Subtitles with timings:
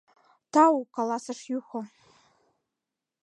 [0.53, 1.79] —Тау!— каласыш Юхо.